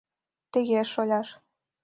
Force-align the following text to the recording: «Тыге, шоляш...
«Тыге, 0.51 0.79
шоляш... 0.91 1.27